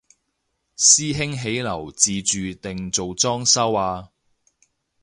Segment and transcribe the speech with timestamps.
[0.79, 4.09] 師兄起樓自住定做裝修啊？